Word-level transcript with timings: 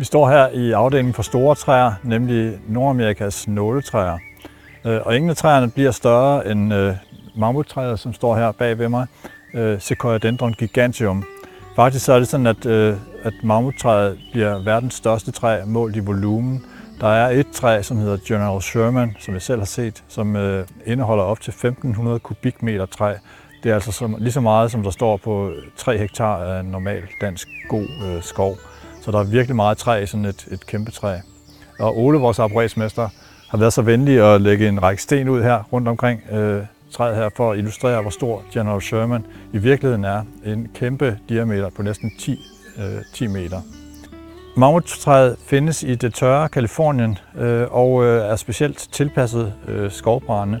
Vi 0.00 0.04
står 0.04 0.30
her 0.30 0.48
i 0.48 0.72
afdelingen 0.72 1.14
for 1.14 1.22
store 1.22 1.54
træer, 1.54 1.92
nemlig 2.02 2.58
Nordamerikas 2.68 3.48
nåletræer. 3.48 4.18
Øh, 4.84 5.00
og 5.04 5.16
ingen 5.16 5.30
af 5.30 5.36
træerne 5.36 5.70
bliver 5.70 5.90
større 5.90 6.50
end 6.50 6.74
øh, 6.74 6.94
mammuttræet, 7.34 7.98
som 7.98 8.12
står 8.12 8.36
her 8.36 8.52
bag 8.52 8.78
ved 8.78 8.88
mig, 8.88 9.06
øh, 9.54 9.80
Sequoia 9.80 10.18
dendron 10.18 10.52
giganteum. 10.52 11.24
Faktisk 11.76 12.04
så 12.04 12.12
er 12.12 12.18
det 12.18 12.28
sådan, 12.28 12.46
at, 12.46 12.66
øh, 12.66 12.96
at 13.22 13.32
mammuttræet 13.42 14.18
bliver 14.32 14.64
verdens 14.64 14.94
største 14.94 15.30
træ 15.30 15.64
målt 15.66 15.96
i 15.96 16.00
volumen. 16.00 16.64
Der 17.00 17.08
er 17.08 17.30
et 17.30 17.46
træ, 17.52 17.82
som 17.82 17.96
hedder 17.96 18.18
General 18.26 18.62
Sherman, 18.62 19.16
som 19.20 19.34
jeg 19.34 19.42
selv 19.42 19.60
har 19.60 19.66
set, 19.66 20.04
som 20.08 20.36
indeholder 20.86 21.24
op 21.24 21.40
til 21.40 21.50
1500 21.50 22.18
kubikmeter 22.18 22.86
træ. 22.86 23.14
Det 23.62 23.70
er 23.70 23.74
altså 23.74 24.14
lige 24.18 24.32
så 24.32 24.40
meget, 24.40 24.70
som 24.70 24.82
der 24.82 24.90
står 24.90 25.16
på 25.16 25.52
3 25.76 25.98
hektar 25.98 26.36
af 26.36 26.64
normal 26.64 27.02
dansk 27.20 27.48
god 27.68 28.20
skov. 28.22 28.56
Så 29.00 29.10
der 29.10 29.18
er 29.18 29.24
virkelig 29.24 29.56
meget 29.56 29.78
træ 29.78 30.02
i 30.02 30.06
sådan 30.06 30.24
et, 30.24 30.46
et 30.50 30.66
kæmpe 30.66 30.90
træ. 30.90 31.16
Og 31.78 31.98
Ole, 31.98 32.18
vores 32.18 32.38
apparatsmester, 32.38 33.08
har 33.48 33.58
været 33.58 33.72
så 33.72 33.82
venlig 33.82 34.34
at 34.34 34.40
lægge 34.40 34.68
en 34.68 34.82
række 34.82 35.02
sten 35.02 35.28
ud 35.28 35.42
her 35.42 35.62
rundt 35.72 35.88
omkring 35.88 36.20
øh, 36.32 36.62
træet 36.90 37.16
her 37.16 37.28
for 37.36 37.52
at 37.52 37.58
illustrere, 37.58 38.02
hvor 38.02 38.10
stor 38.10 38.42
General 38.52 38.82
Sherman 38.82 39.26
i 39.52 39.58
virkeligheden 39.58 40.04
er. 40.04 40.22
En 40.44 40.68
kæmpe 40.74 41.18
diameter 41.28 41.70
på 41.70 41.82
næsten 41.82 42.12
10, 42.18 42.38
øh, 42.78 42.84
10 43.14 43.26
meter. 43.26 43.60
Mammuttræet 44.56 45.36
findes 45.46 45.82
i 45.82 45.94
det 45.94 46.14
tørre 46.14 46.48
Kalifornien 46.48 47.18
øh, 47.38 47.66
og 47.70 48.04
øh, 48.04 48.30
er 48.30 48.36
specielt 48.36 48.88
tilpasset 48.92 49.52
øh, 49.68 49.90
skovbrænde. 49.90 50.60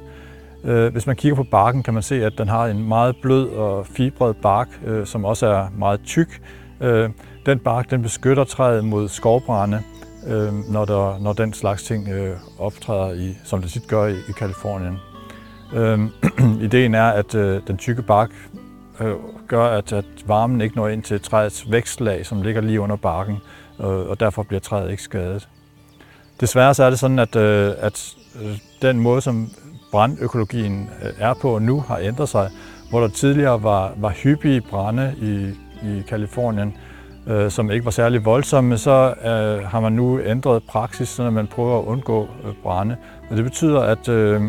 Øh, 0.64 0.92
hvis 0.92 1.06
man 1.06 1.16
kigger 1.16 1.36
på 1.36 1.42
barken, 1.50 1.82
kan 1.82 1.94
man 1.94 2.02
se, 2.02 2.24
at 2.24 2.32
den 2.38 2.48
har 2.48 2.66
en 2.66 2.88
meget 2.88 3.16
blød 3.22 3.48
og 3.48 3.86
fibret 3.86 4.36
bark, 4.36 4.68
øh, 4.86 5.06
som 5.06 5.24
også 5.24 5.46
er 5.46 5.68
meget 5.78 6.00
tyk. 6.04 6.42
Øh, 6.80 7.10
den 7.46 7.58
bark 7.58 7.90
den 7.90 8.02
beskytter 8.02 8.44
træet 8.44 8.84
mod 8.84 9.08
skovbrænde, 9.08 9.82
øh, 10.26 10.52
når, 10.52 10.84
der, 10.84 11.18
når 11.18 11.32
den 11.32 11.52
slags 11.52 11.82
ting 11.82 12.08
øh, 12.08 12.36
optræder, 12.58 13.12
i, 13.12 13.36
som 13.44 13.62
det 13.62 13.70
tit 13.70 13.88
gør 13.88 14.06
i, 14.06 14.14
i 14.28 14.32
Kalifornien. 14.36 14.98
Øh, 15.74 15.98
ideen 16.66 16.94
er, 16.94 17.08
at 17.10 17.34
øh, 17.34 17.60
den 17.66 17.76
tykke 17.76 18.02
bark 18.02 18.30
øh, 19.00 19.14
gør, 19.48 19.64
at, 19.64 19.92
at 19.92 20.04
varmen 20.26 20.60
ikke 20.60 20.76
når 20.76 20.88
ind 20.88 21.02
til 21.02 21.20
træets 21.20 21.70
vækstlag, 21.70 22.26
som 22.26 22.42
ligger 22.42 22.60
lige 22.60 22.80
under 22.80 22.96
barken, 22.96 23.36
øh, 23.80 23.86
og 23.86 24.20
derfor 24.20 24.42
bliver 24.42 24.60
træet 24.60 24.90
ikke 24.90 25.02
skadet. 25.02 25.48
Desværre 26.40 26.74
så 26.74 26.84
er 26.84 26.90
det 26.90 26.98
sådan, 26.98 27.18
at, 27.18 27.36
øh, 27.36 27.72
at 27.78 28.14
øh, 28.42 28.58
den 28.82 29.00
måde, 29.00 29.20
som 29.20 29.48
brandøkologien 29.90 30.90
øh, 31.02 31.12
er 31.18 31.34
på 31.34 31.58
nu, 31.58 31.80
har 31.80 31.98
ændret 31.98 32.28
sig. 32.28 32.50
Hvor 32.90 33.00
der 33.00 33.08
tidligere 33.08 33.62
var, 33.62 33.92
var 33.96 34.10
hyppige 34.10 34.60
brænde 34.60 35.14
i, 35.22 35.54
i 35.84 36.02
Kalifornien, 36.08 36.76
øh, 37.26 37.50
som 37.50 37.70
ikke 37.70 37.84
var 37.84 37.90
særlig 37.90 38.24
voldsomme, 38.24 38.78
så 38.78 39.14
øh, 39.24 39.68
har 39.68 39.80
man 39.80 39.92
nu 39.92 40.20
ændret 40.20 40.62
praksis, 40.68 41.08
så 41.08 41.30
man 41.30 41.46
prøver 41.46 41.78
at 41.78 41.84
undgå 41.84 42.28
øh, 42.44 42.54
brænde. 42.62 42.96
Og 43.30 43.36
det 43.36 43.44
betyder, 43.44 43.80
at, 43.80 44.08
øh, 44.08 44.42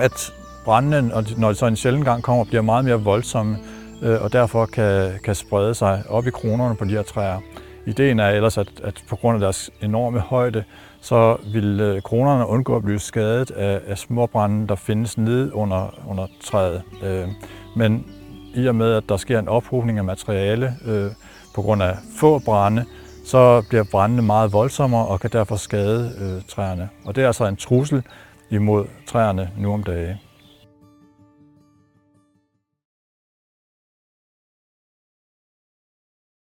at 0.00 0.32
brændene, 0.64 1.12
når 1.38 1.48
de 1.48 1.54
så 1.54 1.66
en 1.66 1.76
sjældent 1.76 2.04
gang 2.04 2.22
kommer, 2.22 2.44
bliver 2.44 2.62
meget 2.62 2.84
mere 2.84 3.00
voldsomme, 3.02 3.56
øh, 4.02 4.22
og 4.22 4.32
derfor 4.32 4.66
kan, 4.66 5.10
kan 5.24 5.34
sprede 5.34 5.74
sig 5.74 6.02
op 6.08 6.26
i 6.26 6.30
kronerne 6.30 6.76
på 6.76 6.84
de 6.84 6.90
her 6.90 7.02
træer. 7.02 7.40
Ideen 7.86 8.20
er 8.20 8.28
ellers, 8.28 8.58
at, 8.58 8.68
at 8.84 9.04
på 9.08 9.16
grund 9.16 9.34
af 9.34 9.40
deres 9.40 9.70
enorme 9.82 10.18
højde, 10.18 10.64
så 11.00 11.36
vil 11.52 11.80
øh, 11.80 12.02
kronerne 12.02 12.46
undgå 12.46 12.76
at 12.76 12.82
blive 12.82 12.98
skadet 12.98 13.50
af, 13.50 13.80
af 13.86 13.98
småbrænde, 13.98 14.68
der 14.68 14.74
findes 14.74 15.18
nede 15.18 15.54
under, 15.54 15.94
under 16.08 16.26
træet. 16.44 16.82
Øh, 17.04 17.28
men 17.76 18.06
i 18.54 18.66
og 18.68 18.74
med, 18.74 18.92
at 18.92 19.08
der 19.08 19.16
sker 19.16 19.38
en 19.38 19.48
ophobning 19.48 19.98
af 19.98 20.04
materiale 20.04 20.74
øh, 20.84 21.10
på 21.54 21.62
grund 21.62 21.82
af 21.82 21.96
få 22.20 22.38
brænde, 22.38 22.84
så 23.24 23.62
bliver 23.68 23.84
brændene 23.90 24.22
meget 24.22 24.52
voldsommere 24.52 25.06
og 25.06 25.20
kan 25.20 25.30
derfor 25.32 25.56
skade 25.56 26.12
øh, 26.20 26.42
træerne. 26.48 26.88
Og 27.04 27.16
det 27.16 27.22
er 27.22 27.26
altså 27.26 27.46
en 27.46 27.56
trussel 27.56 28.02
imod 28.50 28.86
træerne 29.06 29.50
nu 29.58 29.72
om 29.72 29.82
dagen. 29.82 30.16